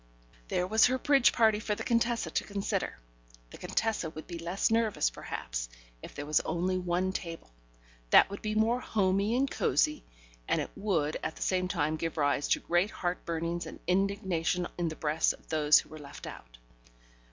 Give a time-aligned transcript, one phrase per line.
[0.47, 2.97] There was her bridge party for the Contessa to consider.
[3.51, 5.69] The Contessa would be less nervous, perhaps,
[6.01, 7.51] if there was only one table:
[8.09, 10.03] that would be more homey and cosy,
[10.47, 14.65] and it would at the same time give rise to great heart burnings and indignation
[14.75, 16.57] in the breasts of those who were left out.